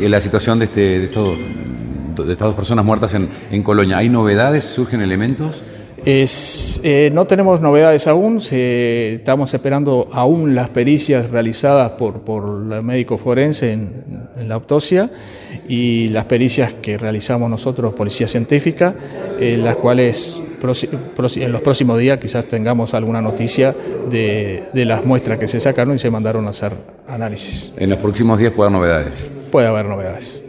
[0.00, 1.38] eh, la situación de, este, de, estos,
[2.26, 3.98] de estas dos personas muertas en, en Colonia.
[3.98, 4.64] ¿Hay novedades?
[4.64, 5.62] ¿Surgen elementos?
[6.04, 12.72] Es, eh, no tenemos novedades aún, se, estamos esperando aún las pericias realizadas por, por
[12.72, 13.92] el médico forense en,
[14.38, 15.10] en, la autopsia
[15.68, 18.94] y las pericias que realizamos nosotros, Policía Científica,
[19.38, 20.40] eh, las cuales
[21.36, 23.74] en los próximos días quizás tengamos alguna noticia
[24.10, 26.72] de, de, las muestras que se sacaron y se mandaron a hacer
[27.08, 27.74] análisis.
[27.76, 29.39] ¿En los próximos días puede haber novedades?
[29.50, 30.42] Puede haber novedades.